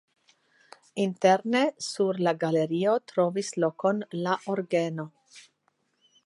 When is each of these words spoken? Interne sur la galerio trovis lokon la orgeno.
Interne 1.03 1.59
sur 1.87 2.19
la 2.27 2.33
galerio 2.45 2.95
trovis 3.13 3.53
lokon 3.65 4.03
la 4.25 4.35
orgeno. 4.55 5.07